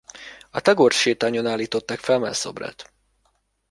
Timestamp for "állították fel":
1.47-2.19